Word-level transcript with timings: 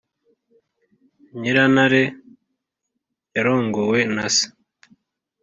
nyirantare 1.39 2.03
yarongowe 3.35 3.99
na 4.15 4.25
se 4.35 4.45